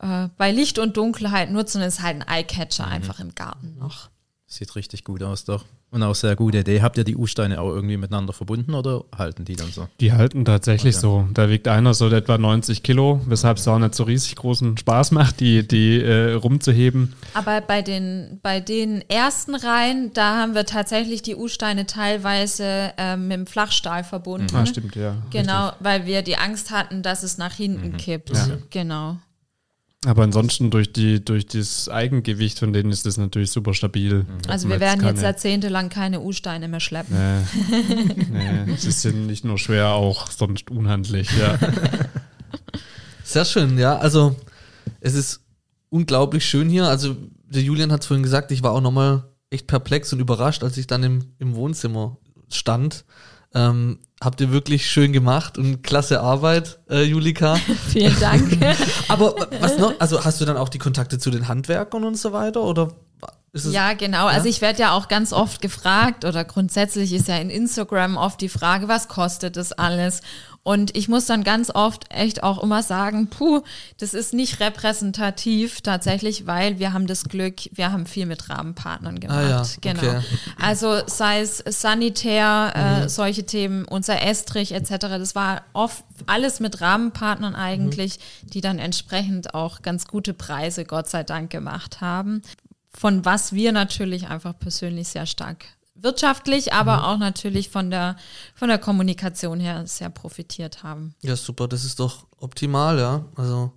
[0.00, 1.80] äh, bei Licht und Dunkelheit nutzen.
[1.80, 4.10] Das ist halt ein Eyecatcher einfach im Garten noch.
[4.56, 5.66] Sieht richtig gut aus, doch.
[5.90, 6.80] Und auch sehr gute Idee.
[6.80, 9.86] Habt ihr die U-Steine auch irgendwie miteinander verbunden oder halten die dann so?
[10.00, 11.02] Die halten tatsächlich Okay.
[11.02, 11.28] so.
[11.34, 15.10] Da wiegt einer so etwa 90 Kilo, weshalb es auch nicht so riesig großen Spaß
[15.10, 17.12] macht, die, die äh, rumzuheben.
[17.34, 23.28] Aber bei den, bei den ersten Reihen, da haben wir tatsächlich die U-Steine teilweise ähm,
[23.28, 24.56] mit dem Flachstahl verbunden.
[24.56, 25.16] Ah, stimmt, ja.
[25.30, 28.30] Genau, weil wir die Angst hatten, dass es nach hinten kippt.
[28.30, 28.48] Ja.
[28.70, 29.18] Genau.
[30.06, 34.24] Aber ansonsten durch, die, durch das Eigengewicht von denen ist das natürlich super stabil.
[34.46, 37.16] Also Man wir werden jetzt jahrzehntelang keine U-Steine mehr schleppen.
[38.30, 41.58] Nee, nee, sie sind nicht nur schwer, auch sonst unhandlich, ja.
[43.24, 43.98] Sehr schön, ja.
[43.98, 44.36] Also
[45.00, 45.40] es ist
[45.88, 46.84] unglaublich schön hier.
[46.84, 50.62] Also der Julian hat es vorhin gesagt, ich war auch nochmal echt perplex und überrascht,
[50.62, 52.16] als ich dann im, im Wohnzimmer
[52.48, 53.04] stand.
[53.54, 57.56] Ähm, habt ihr wirklich schön gemacht und klasse Arbeit, äh, Julika.
[57.88, 58.58] Vielen Dank.
[59.08, 59.94] Aber was noch?
[59.98, 62.62] Also hast du dann auch die Kontakte zu den Handwerkern und so weiter?
[62.62, 62.88] Oder
[63.52, 64.26] ist es Ja, genau.
[64.26, 68.40] Also ich werde ja auch ganz oft gefragt oder grundsätzlich ist ja in Instagram oft
[68.40, 70.22] die Frage, was kostet das alles?
[70.66, 73.62] Und ich muss dann ganz oft echt auch immer sagen, puh,
[73.98, 79.20] das ist nicht repräsentativ tatsächlich, weil wir haben das Glück, wir haben viel mit Rahmenpartnern
[79.20, 79.38] gemacht.
[79.38, 80.00] Ah ja, genau.
[80.00, 80.20] okay.
[80.60, 84.90] Also sei es Sanitär, äh, solche Themen, unser Estrich etc.
[85.02, 91.08] Das war oft alles mit Rahmenpartnern eigentlich, die dann entsprechend auch ganz gute Preise, Gott
[91.08, 92.42] sei Dank, gemacht haben
[92.92, 95.66] von was wir natürlich einfach persönlich sehr stark
[96.00, 98.16] wirtschaftlich, aber auch natürlich von der,
[98.54, 101.14] von der Kommunikation her sehr profitiert haben.
[101.22, 103.24] Ja, super, das ist doch optimal, ja.
[103.36, 103.72] Also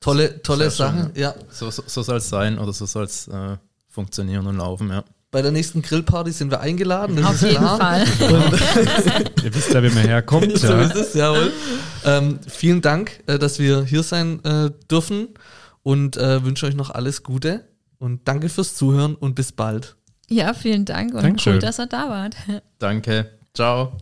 [0.00, 1.34] tolle, tolle Sehr schön, Sachen, ja.
[1.50, 3.56] So, so, so soll es sein oder so soll es äh,
[3.88, 5.04] funktionieren und laufen, ja.
[5.32, 7.14] Bei der nächsten Grillparty sind wir eingeladen.
[7.14, 7.78] Das Auf ist jeden klar.
[7.78, 8.04] Fall.
[9.44, 10.50] Ihr wisst ja, wie man herkommt.
[10.58, 10.82] So ja.
[10.82, 11.52] ist es, jawohl.
[12.04, 15.28] Ähm, vielen Dank, äh, dass wir hier sein äh, dürfen
[15.82, 17.64] und äh, wünsche euch noch alles Gute
[17.98, 19.96] und danke fürs Zuhören und bis bald.
[20.32, 21.54] Ja, vielen Dank und Dankeschön.
[21.54, 22.36] cool, dass ihr da wart.
[22.78, 23.38] Danke.
[23.52, 23.92] Ciao.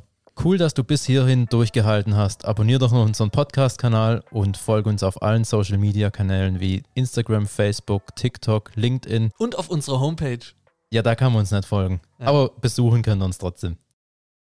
[0.44, 2.44] Cool, dass du bis hierhin durchgehalten hast.
[2.44, 8.70] Abonnier doch noch unseren Podcast-Kanal und folge uns auf allen Social-Media-Kanälen wie Instagram, Facebook, TikTok,
[8.76, 9.30] LinkedIn.
[9.38, 10.40] Und auf unserer Homepage.
[10.90, 12.00] Ja, da kann man uns nicht folgen.
[12.20, 12.26] Ja.
[12.26, 13.78] Aber besuchen können wir uns trotzdem.